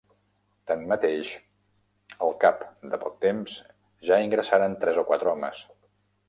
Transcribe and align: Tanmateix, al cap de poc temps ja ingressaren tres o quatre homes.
Tanmateix, 0.69 1.27
al 2.27 2.33
cap 2.45 2.63
de 2.95 2.99
poc 3.05 3.19
temps 3.27 3.59
ja 4.11 4.19
ingressaren 4.29 4.75
tres 4.87 4.99
o 5.05 5.05
quatre 5.13 5.33
homes. 5.37 5.63